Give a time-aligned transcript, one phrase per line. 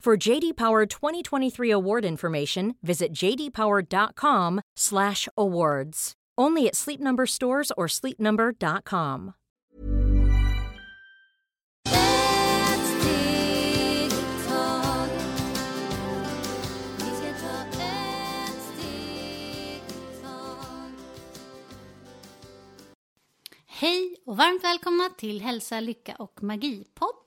[0.00, 6.12] For JD Power 2023 award information, visit jdpower.com/awards.
[6.40, 9.32] Only at Sleep Number stores or sleepnumber.com.
[11.84, 14.10] Ett steg
[14.48, 15.08] tag
[16.96, 19.82] Vi ska ta ett steg
[20.22, 20.92] tag
[23.66, 27.17] Hej och varmt välkomna till Hälsa, Lycka och Magi-podden.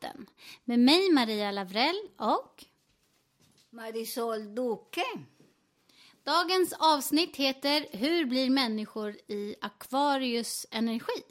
[0.64, 2.66] Med mig Maria Lavrell och
[3.70, 5.06] Marisol Duque.
[6.24, 11.24] dagens avsnitt heter Hur blir människor i Aquarius energi?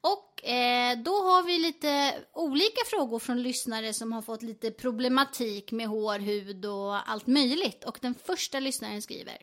[0.00, 5.72] Och eh, då har vi lite olika frågor från lyssnare som har fått lite problematik
[5.72, 7.84] med hår, hud och allt möjligt.
[7.84, 9.38] Och den första lyssnaren skriver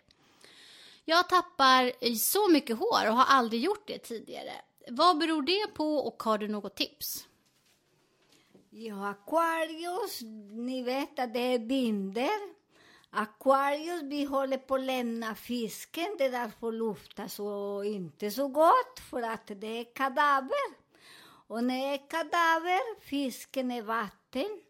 [1.06, 4.54] Jag tappar så mycket hår och har aldrig gjort det tidigare.
[4.88, 7.26] Vad beror det på och har du något tips?
[8.78, 10.22] Ja, Aquarius,
[10.52, 12.56] ni vet att det är binder.
[13.10, 19.00] Aquarius, vi håller på att lämna fisken, det är därför lufta så inte så gott,
[19.10, 20.76] för att det är kadaver.
[21.48, 24.62] Och när det är kadaver, fisken är vatten,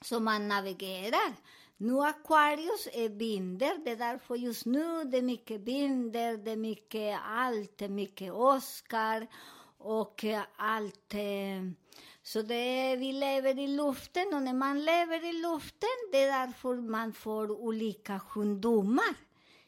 [0.00, 1.32] så man navigerar.
[1.76, 6.50] Nu Aquarius är e binder, det är därför just nu det är mycket binder, det
[6.50, 9.26] är mycket allt, mycket Oscar
[9.78, 11.14] och eh, allt.
[12.22, 16.46] Så det är, vi lever i luften och när man lever i luften, det är
[16.46, 19.14] därför man får olika sjukdomar.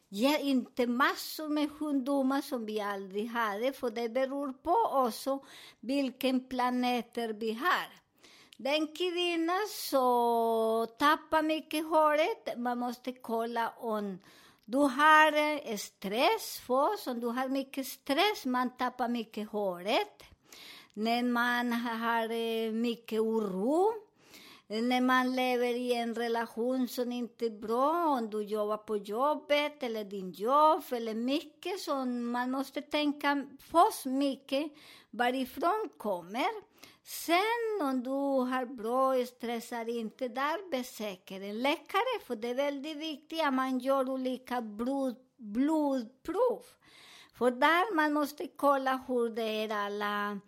[0.08, 4.76] Ja, inte massor med sjukdomar som vi aldrig hade, för det beror på
[5.06, 5.44] också
[5.80, 8.04] vilken planeter vi har.
[8.56, 14.18] Den kvinna som tappar mycket håret, man måste kolla om
[14.64, 20.33] du har stress för, om du har mycket stress, man tappar mycket håret.
[20.94, 23.92] När man har eh, mycket oro,
[24.66, 29.82] när man lever i en relation som inte är bra, om du jobbar på jobbet
[29.82, 34.72] eller din jobb eller mycket, så man måste tänka först mycket
[35.10, 36.74] varifrån kommer.
[37.02, 38.10] Sen om du
[38.50, 43.78] har bra stressar inte där, besöker en läkare, för det är väldigt viktigt att man
[43.78, 46.62] gör olika blod, blodprov.
[47.34, 50.40] För där man måste kolla hur det är alla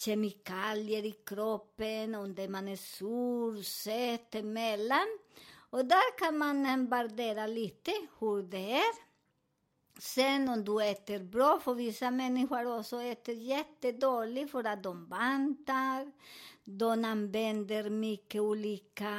[0.00, 5.18] kemikalier i kroppen, om det man är sur, söt, emellan.
[5.70, 9.10] Och där kan man värdera lite hur det är.
[9.98, 16.12] Sen om du äter bra, för vissa människor också äter jättedåligt för att de bantar.
[16.64, 19.14] De använder mycket olika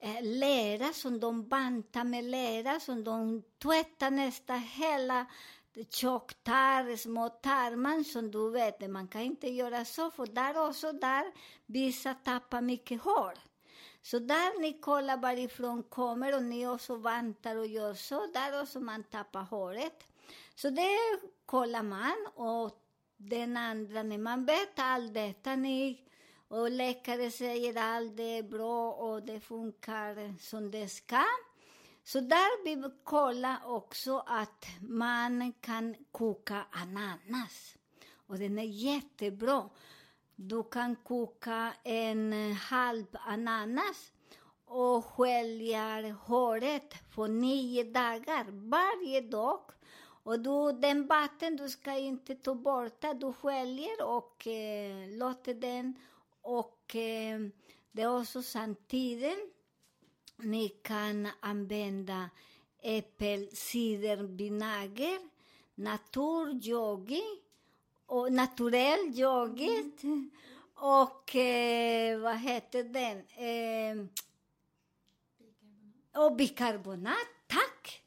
[0.00, 5.26] eh, lera som de bantar med lera, som de tvättar nästan hela
[5.90, 11.32] tjocktarr, små tarmar som du vet, man kan inte göra så, för där också där,
[11.66, 13.34] vissa tappar mycket hår.
[14.02, 18.80] Så där ni kollar varifrån kommer och ni också vantar och gör så, där också
[18.80, 20.04] man tappar håret.
[20.54, 20.98] Så det
[21.46, 26.04] kollar man och den andra, när man vet allt detta, ni,
[26.48, 31.24] och läkare säger att allt det är bra och det funkar som det ska.
[32.12, 37.78] Så där vi kolla också att man kan koka ananas.
[38.26, 39.68] Och den är jättebra.
[40.36, 44.12] Du kan koka en halv ananas
[44.64, 49.60] och skölja håret för nio dagar varje dag.
[50.22, 55.94] Och du, den vatten du ska inte ta bort, du sköljer och eh, låter den.
[56.42, 57.40] Och eh,
[57.92, 59.59] det är också samtidigt
[60.44, 62.30] ni kan använda
[62.82, 65.18] äppelcidervinäger,
[65.74, 67.22] naturyogi
[68.06, 70.02] och naturell yoghurt
[70.74, 73.18] och eh, vad heter den?
[73.18, 73.96] Eh,
[76.22, 78.02] och bikarbonat, tack!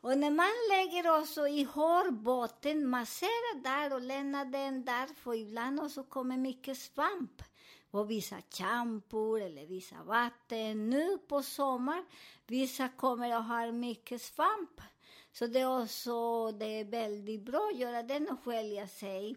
[0.00, 5.80] Och när man lägger också i hårbotten, massera där och lämnar den där, för ibland
[5.80, 7.42] också kommer mycket svamp.
[7.94, 10.90] Och vissa champor eller vissa vatten.
[10.90, 12.04] Nu på sommar,
[12.46, 14.80] vissa kommer att ha mycket svamp.
[15.32, 19.36] Så det är också det är väldigt bra att göra den och skölja sig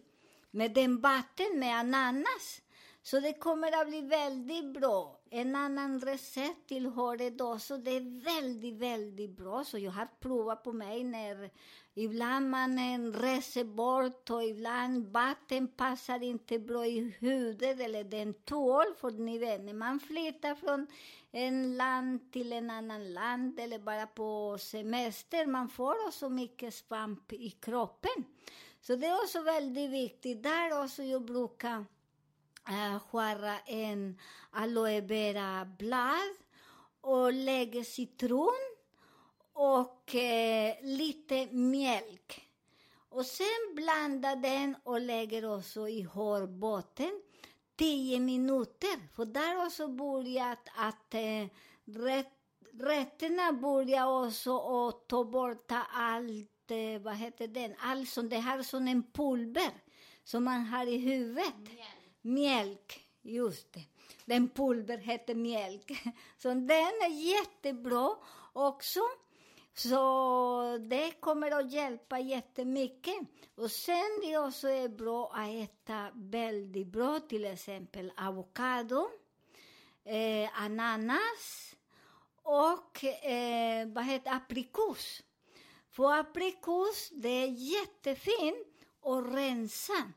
[0.50, 2.62] med den vatten med ananas.
[3.10, 5.20] Så det kommer att bli väldigt bra.
[5.30, 9.64] En annan recept till håret också, det är väldigt, väldigt bra.
[9.64, 11.50] Så jag har provat på mig när
[11.94, 12.78] ibland man
[13.12, 18.94] reser bort och ibland vatten passar inte bra i huden eller den tål.
[19.00, 20.86] För ni vet, när man flyttar från
[21.30, 27.32] en land till en annan land eller bara på semester, man får också mycket svamp
[27.32, 28.24] i kroppen.
[28.80, 30.42] Så det är också väldigt viktigt.
[30.42, 31.84] Där också jag brukar
[32.68, 34.18] eh, skära en
[34.50, 36.36] aloe vera-blad
[37.00, 38.76] och lägga citron
[39.52, 42.48] och eh, lite mjölk.
[43.08, 47.22] Och sen blanda den och lägger också i hårbotten
[47.76, 49.14] 10 minuter.
[49.14, 51.46] För där också börjat att eh,
[51.84, 52.32] rätt,
[52.72, 58.62] rätterna börjar också att ta bort allt, eh, vad heter den, allt som det här
[58.62, 59.70] som en pulver
[60.24, 61.54] som man har i huvudet.
[62.28, 63.84] Mjölk, just det.
[64.24, 65.90] Den pulver heter mjölk.
[66.38, 68.16] Så den är jättebra
[68.52, 69.00] också.
[69.74, 73.16] Så det kommer att hjälpa jättemycket.
[73.54, 79.08] Och sen det också är bra att äta väldigt bra, till exempel avokado,
[80.04, 81.74] eh, ananas
[82.42, 85.22] och eh, vad heter aprikos.
[85.90, 90.12] För aprikos, det är jättefint att rensa.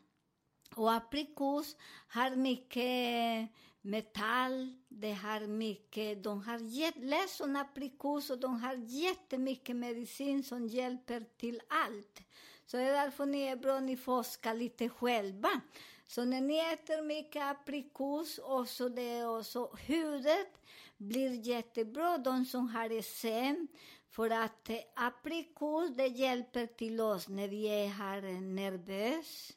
[0.76, 1.76] Och aprikos
[2.08, 3.50] har mycket
[3.82, 10.68] metall, det har mycket, de har läst om aprikos och de har jättemycket medicin som
[10.68, 12.22] hjälper till allt.
[12.66, 15.62] Så det är därför ni är bra, ni forskar lite själva.
[16.08, 20.62] Så när ni äter mycket aprikos, och så det också huvudet
[20.98, 23.68] blir jättebra, de som har eksem.
[24.10, 29.54] För att aprikos, det hjälper till oss när vi är nervösa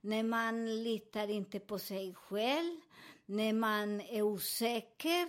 [0.00, 2.80] när man litar inte på sig själv,
[3.26, 5.26] när man är osäker,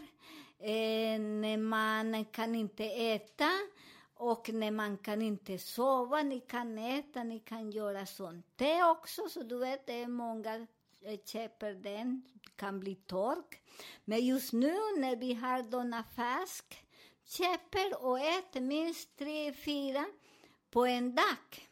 [0.60, 3.50] eh, när man kan inte äta
[4.14, 6.24] och när man kan inte sova.
[6.24, 8.46] Ni kan äta, ni kan göra sånt.
[8.56, 10.68] Det också, så du vet, det är många
[11.02, 12.22] eh, köper den,
[12.56, 13.62] kan bli tork.
[14.06, 16.86] Men just nu när vi har Donna Färsk,
[17.26, 20.06] köper och äter minst tre, fyra
[20.72, 21.70] på en dag.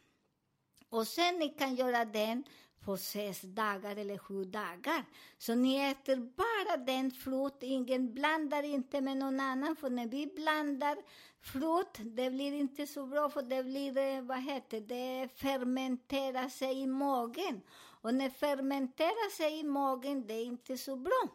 [0.89, 2.43] Och sen ni kan göra den
[2.89, 5.05] på sex dagar eller sju dagar.
[5.37, 10.27] Så ni äter bara den frukt, ingen blandar inte med någon annan, för när vi
[10.27, 10.97] blandar
[11.41, 16.81] frukt, det blir inte så bra, för det blir, eh, vad heter det, fermenterar sig
[16.81, 17.61] i magen.
[18.01, 21.27] Och när fermenterar sig i magen, det är inte så bra.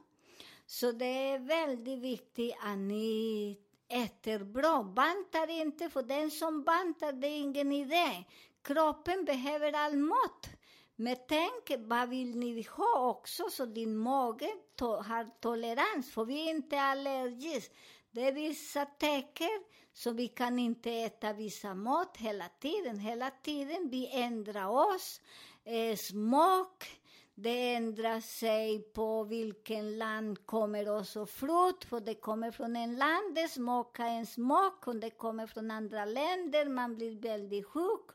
[0.67, 3.59] Så det är väldigt viktigt att ni
[3.89, 4.83] äter bra.
[4.83, 8.25] Bantar inte, för den som bantar, det är ingen idé.
[8.63, 10.54] Kroppen behöver all mat.
[10.97, 16.47] Men tänk, vad vill ni ha också så din mage to har tolerans, för vi
[16.47, 17.75] är inte allergiska.
[18.11, 22.99] Det är vissa tecken, så vi kan inte äta vissa mat hela tiden.
[22.99, 25.21] Hela tiden vi ändrar oss.
[25.65, 27.01] Eh, smak,
[27.35, 33.35] det ändrar sig på vilken land kommer också frukt, för det kommer från en land,
[33.35, 38.11] det smakar en smak, och det kommer från andra länder, man blir väldigt sjuk.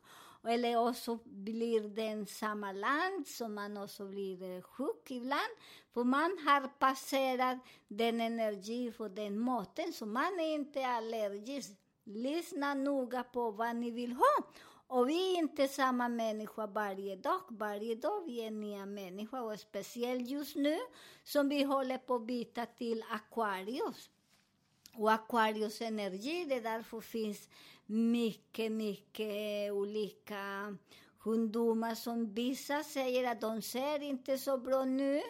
[0.48, 5.54] Eller också blir det samma land som man också blir eh, sjuk ibland.
[5.94, 11.72] För man har passerat den energi för den maten, så man är inte allergisk.
[12.04, 14.52] Lyssna noga på vad ni vill ha.
[14.88, 17.42] Och vi är inte samma människa varje dag.
[17.50, 19.54] Varje dag vi är nya människor.
[19.54, 20.78] Och speciellt just nu
[21.24, 24.10] som vi håller på att byta till Aquarius.
[24.94, 27.50] Och Aquarius energi, det är därför finns
[27.90, 30.78] mycket, mycket olika
[31.24, 35.22] ungdomar som vissa säger att de ser inte så bra nu.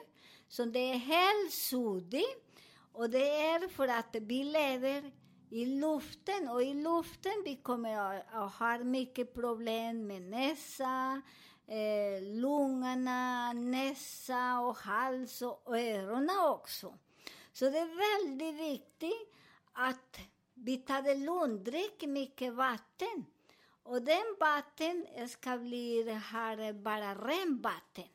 [0.47, 2.45] Så det är helt suddigt.
[2.91, 5.11] Och det är för att vi lever
[5.49, 11.21] i luften och i luften vi kommer att, att ha mycket problem med näsa,
[11.67, 16.97] eh, lungorna, näsa och hals och öronen också.
[17.53, 19.33] Så det är väldigt viktigt
[19.73, 20.19] att
[20.63, 23.25] vi tar dricker mycket vatten.
[23.83, 28.07] Och den vatten ska bli här bara ren vatten.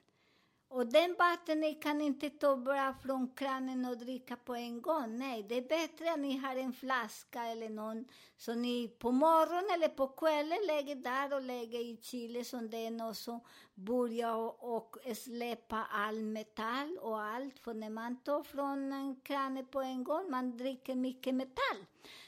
[0.68, 5.18] Och den vatten ni kan inte ta bara från kranen och dricka på en gång.
[5.18, 8.04] Nej, det är bättre att ni har en flaska eller någon
[8.36, 13.00] så ni på morgonen eller på kvällen lägger där och lägger i chile som den
[13.00, 13.40] också
[13.74, 17.58] börjar och, och släppa all metall och allt.
[17.58, 21.86] För när man tar från en kranen på en gång, man dricker mycket metall.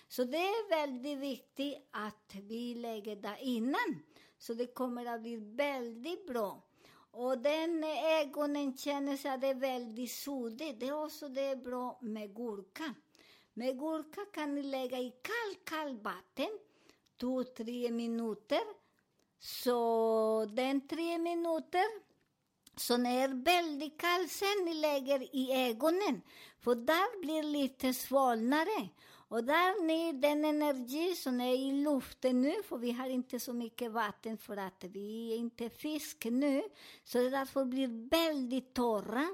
[0.08, 4.02] Så det är väldigt viktigt att vi lägger det innan.
[4.38, 6.62] Så det kommer att bli väldigt bra.
[7.10, 7.84] Och den
[8.20, 10.80] ögonen känner sig att det är väldigt suddigt.
[10.80, 12.94] Det är också det är bra med gurka.
[13.54, 16.58] Med gurka kan ni lägga i kallt, kallt vatten,
[17.20, 18.60] två, tre minuter.
[19.38, 21.84] Så den tre minuter,
[22.76, 26.22] så när det är väldigt kallt sen ni lägger i ögonen,
[26.60, 28.88] för där blir lite svalnare.
[29.28, 33.52] Och där ni, den energi som är i luften nu, för vi har inte så
[33.52, 36.62] mycket vatten för att vi är inte fisk nu,
[37.04, 39.26] så det därför blir väldigt torra.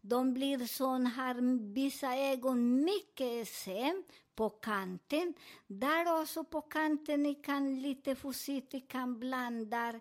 [0.00, 1.36] De blir som här,
[1.74, 5.34] vissa ögon mycket sen på kanten.
[5.66, 10.00] Där också på kanten ni kan lite försiktigt kan blanda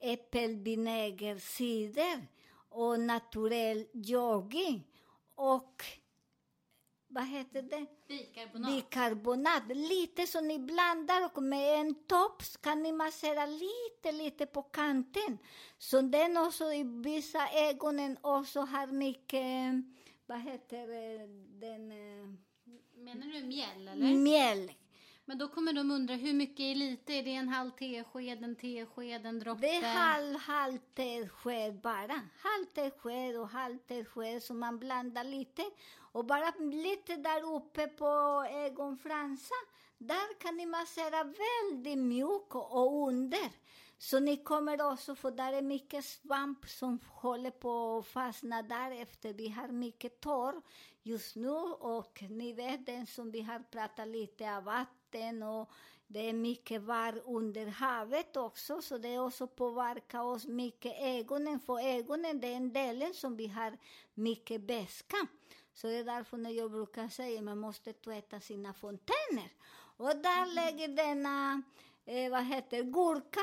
[0.00, 2.26] äppelvinägercider
[2.68, 4.82] och naturell yogi
[5.34, 5.84] och
[7.10, 7.86] vad heter det?
[8.08, 8.70] Bikarbonat.
[8.70, 9.62] Bikarbonat.
[9.68, 15.38] Lite så ni blandar och med en topp kan ni massera lite, lite på kanten.
[15.78, 19.74] Så den också i vissa ögonen också har mycket,
[20.26, 21.26] vad heter det,
[21.66, 22.28] den, eh,
[22.94, 24.14] Menar du mjäll eller?
[24.14, 24.72] mjäll.
[25.30, 27.12] Men då kommer de undra hur mycket är lite?
[27.12, 29.60] Är det en halv tesked, en tesked, en droppe?
[29.60, 32.20] Det är halv, halv tesked bara.
[32.38, 35.62] Halv tesked och halv tesked så man blandar lite.
[36.12, 38.06] Och bara lite där uppe på
[38.50, 39.62] ögonfransar,
[39.98, 43.50] där kan ni massera väldigt mjukt och under.
[43.98, 49.02] Så ni kommer också, för där är mycket svamp som håller på att fastna där
[49.02, 50.62] efter vi har mycket torr
[51.02, 54.68] just nu och ni vet den som vi har pratat lite av
[55.10, 55.70] vatten och
[56.06, 61.80] det är mycket var under havet också, så det också påverkar oss mycket ögonen, för
[61.80, 63.78] ögonen det är en delen som vi har
[64.14, 65.16] mycket beska.
[65.74, 69.52] Så det är därför när jag brukar säga att man måste tvätta sina fontäner.
[69.96, 71.62] Och där lägger denna,
[72.04, 73.40] eh, vad heter gurka,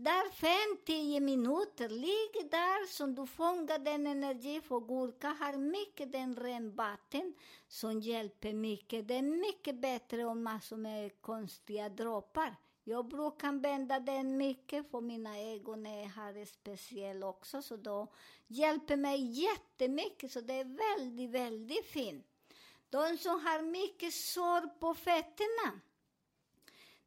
[0.00, 6.12] där fem, tio minuter, ligg där som du fångar den energi, för gurka har mycket
[6.12, 7.34] den ren vatten
[7.68, 9.08] som hjälper mycket.
[9.08, 12.56] Det är mycket bättre än massor med konstiga droppar.
[12.84, 18.12] Jag brukar använda den mycket för mina ögon är här också, så då
[18.46, 22.26] hjälper mig jättemycket, så det är väldigt, väldigt fint.
[22.90, 25.80] De som har mycket sår på fötterna,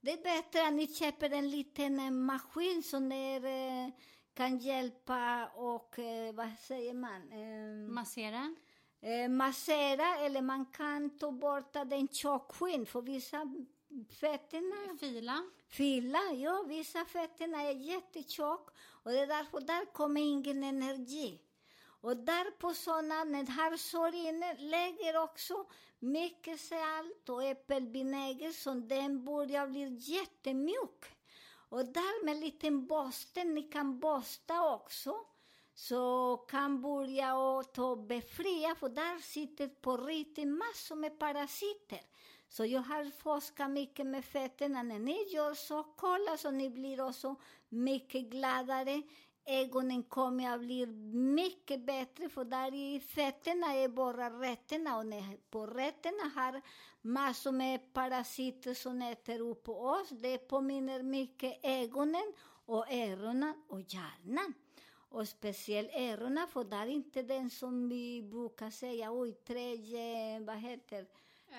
[0.03, 3.91] det är bättre att ni köper en liten eh, maskin som är, eh,
[4.33, 7.31] kan hjälpa och, eh, vad säger man?
[7.31, 8.55] Eh, Massera?
[9.29, 13.53] massera eller man kan ta bort den tjockskinn för vissa
[14.19, 15.43] fötterna Fila?
[15.67, 18.69] Fila, ja, vissa fötterna är jättetjock
[19.03, 21.39] och det är därför där kommer ingen energi.
[22.03, 25.65] Och där på sådana, när här sår inne, lägger också
[25.99, 31.05] mycket salt och äppelvinäger så den börjar bli jättemjuk.
[31.69, 35.15] Och där med en liten borste, ni kan borsta också,
[35.73, 42.01] så kan börja och ta befria, för där sitter på riktigt massor med parasiter.
[42.49, 44.83] Så jag har forskat mycket med fötterna.
[44.83, 47.35] När ni gör så, kolla så ni blir också
[47.69, 49.01] mycket gladare.
[49.45, 50.85] Ögonen kommer att bli
[51.35, 56.61] mycket bättre, för där i fötterna är bara rötterna och när på rötterna har
[57.01, 60.09] massor med parasiter som äter upp oss.
[60.09, 62.33] Det påminner mycket ögonen
[62.65, 64.53] och öronen och hjärnan.
[65.09, 70.57] Och speciellt öronen, för där är inte den som vi brukar säga, oj, tredje, vad
[70.57, 71.07] heter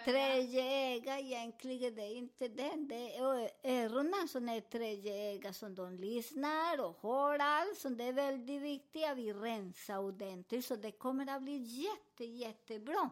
[0.04, 2.88] Tredje öga egentligen, det är inte den.
[2.88, 7.78] Det är öronen som är tredje öga som de lyssnar och hör allt.
[7.78, 12.24] Så det är väldigt viktigt att vi rensar ordentligt, så det kommer att bli jätte,
[12.24, 13.10] jättebra.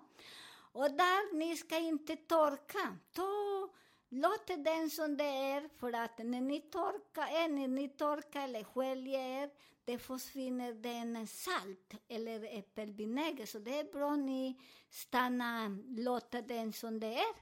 [0.72, 2.98] Och där, ni ska inte torka.
[3.12, 3.68] Ta,
[4.08, 9.42] låt den som det är, för att när ni torkar, när ni torkar eller sköljer
[9.42, 9.50] er,
[9.84, 13.46] det försvinner den salt eller äppelvinäger.
[13.46, 14.60] Så det är bra ni
[14.90, 17.34] stannar, låta den som det är.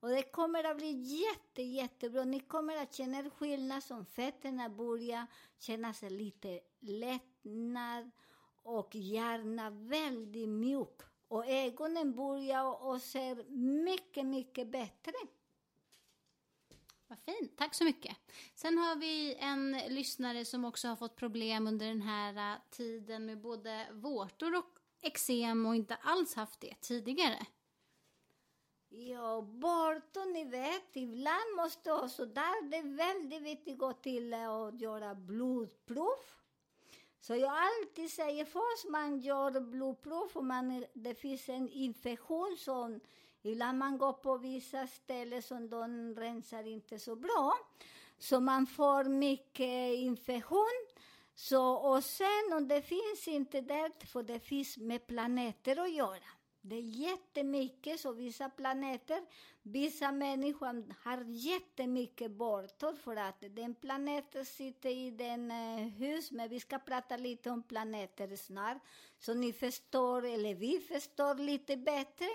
[0.00, 2.24] Och det kommer att bli jätte, jättebra.
[2.24, 5.26] Ni kommer att känna skillnad som fötterna börjar
[5.58, 8.10] känna sig lite lättnad
[8.62, 11.00] och gärna väldigt mjuk.
[11.28, 13.44] Och ögonen börjar och ser
[13.84, 15.12] mycket, mycket bättre.
[17.08, 18.16] Vad fint, tack så mycket.
[18.54, 23.26] Sen har vi en lyssnare som också har fått problem under den här äh, tiden
[23.26, 27.46] med både vårtor och eksem och inte alls haft det tidigare.
[28.88, 34.32] Ja, vårtor, ni vet, ibland måste också där det är väldigt viktigt att gå till
[34.32, 36.18] äh, och göra blodprov.
[37.20, 43.00] Så jag alltid säger först man gör blodprov och man, det finns en infektion som
[43.42, 47.54] ibland man går på vissa ställen som de rensar inte så bra.
[48.18, 50.86] Så man får mycket infektion.
[51.34, 56.28] Så, och sen om det finns inte där, för det finns med planeter att göra.
[56.60, 59.22] Det är jättemycket, så vissa planeter,
[59.62, 66.48] vissa människor har jättemycket bortor för att den planeten sitter i den eh, hus, men
[66.48, 68.78] vi ska prata lite om planeter snart,
[69.18, 72.26] så ni förstår, eller vi förstår lite bättre.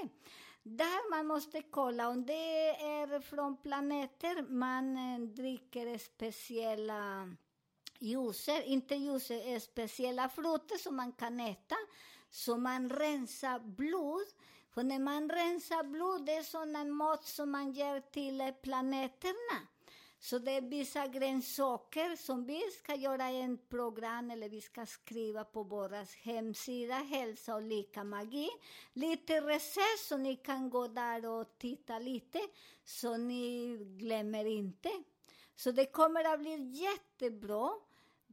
[0.63, 7.29] Där man måste kolla om det är från planeter man eh, dricker speciella
[7.99, 11.75] juicer, inte juicer, eh, speciella frukter som man kan äta.
[12.29, 14.27] Så man rensar blod.
[14.69, 19.67] För när man rensar blod, det är sån mat som man ger till eh, planeterna.
[20.23, 25.43] Så det är vissa grönsaker som vi ska göra en program, eller vi ska skriva
[25.43, 28.49] på vår hemsida, Hälsa och lika magi.
[28.93, 32.39] Lite recept, så ni kan gå där och titta lite,
[32.83, 34.89] så ni glömmer inte.
[35.55, 37.71] Så det kommer att bli jättebra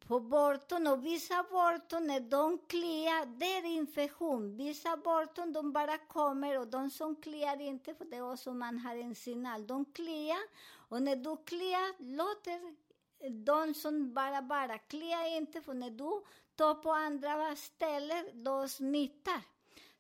[0.07, 4.57] på borton och vissa borton när de kliar, det är infektion.
[4.57, 8.79] Vissa borton de bara kommer och de som kliar inte, för det är också man
[8.79, 10.49] har en signal, de kliar
[10.91, 12.75] och när du kliar låter
[13.45, 16.23] de som bara bara kliar inte, för när du
[16.55, 19.41] tar på andra ställen, då smittar.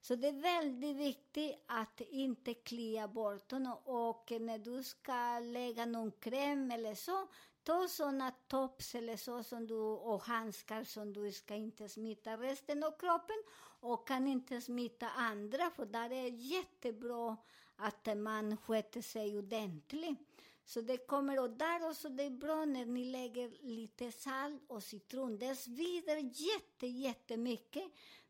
[0.00, 3.78] Så det är väldigt viktigt att inte klia bort honom.
[3.84, 7.28] och när du ska lägga någon kräm eller så,
[7.62, 12.84] ta sådana tops eller så som du, och handskar som du ska inte smitta resten
[12.84, 13.42] av kroppen
[13.80, 17.36] och kan inte smitta andra, för där är jättebra
[17.76, 20.29] att man sköter sig ordentligt.
[20.64, 24.82] Så det kommer, och där också det är bra när ni lägger lite salt och
[24.82, 25.38] citron.
[25.38, 27.84] Det svider jätte, jättemycket,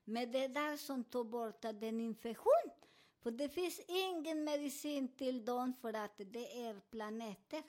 [0.04, 2.70] men det är där som tar bort den infektion.
[3.22, 7.62] För det finns ingen medicin till dem för att det är planeter.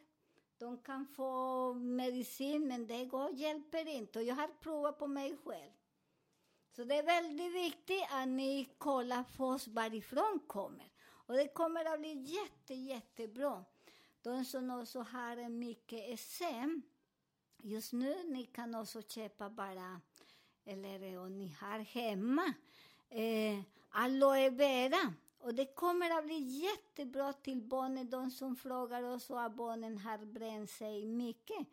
[0.57, 4.19] De kan få medicin, men det går, hjälper inte.
[4.19, 5.71] Och jag har provat på mig själv.
[6.75, 10.91] Så det är väldigt viktigt att ni kollar först varifrån kommer.
[11.03, 13.65] Och det kommer att bli jätte, jättebra.
[14.23, 16.81] De som också har mycket SM,
[17.63, 20.01] just nu ni kan också köpa bara,
[20.65, 22.53] eller eh, om ni har hemma,
[23.09, 25.13] eh, aloe vera.
[25.39, 30.17] Och det kommer att bli jättebra till barnen, de som frågar oss och barnen har
[30.17, 31.67] bränt sig mycket.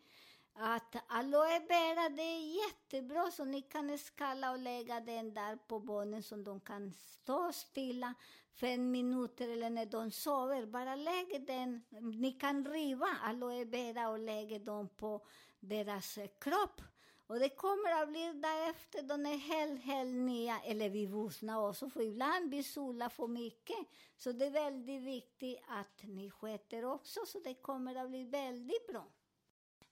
[0.54, 5.80] Att aloe vera, det är jättebra, så ni kan skala och lägga den där på
[5.80, 8.14] barnen så de kan stå stilla
[8.60, 10.66] fem minuter eller när de sover.
[10.66, 15.26] Bara lägg den, ni kan riva aloe vera och lägga dem på
[15.60, 16.82] deras eh, kropp.
[17.26, 21.90] Och det kommer att bli därefter, de är helt, helt nya, eller vi vuxna också,
[21.90, 23.76] för ibland vi solar för mycket.
[24.16, 28.86] Så det är väldigt viktigt att ni sköter också, så det kommer att bli väldigt
[28.86, 29.06] bra.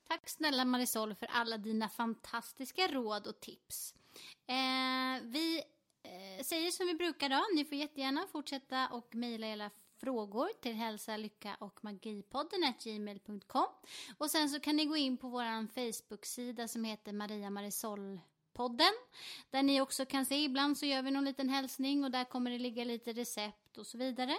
[0.08, 3.94] Tack snälla Marisol för alla dina fantastiska råd och tips.
[4.46, 5.62] Eh, vi
[6.06, 10.74] Eh, säger som vi brukar då, ni får jättegärna fortsätta och mejla era frågor till
[10.74, 13.66] hälsa, lycka och magipodden gmail.com.
[14.18, 18.20] Och sen så kan ni gå in på vår Facebook-sida som heter Maria Marisol
[18.52, 18.92] podden.
[19.50, 22.50] Där ni också kan se, ibland så gör vi någon liten hälsning och där kommer
[22.50, 24.36] det ligga lite recept och så vidare.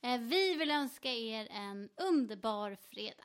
[0.00, 3.24] Eh, vi vill önska er en underbar fredag.